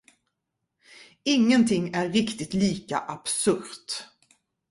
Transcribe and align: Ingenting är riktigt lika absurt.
Ingenting 1.23 1.91
är 1.95 2.09
riktigt 2.09 2.53
lika 2.53 2.99
absurt. 2.99 4.03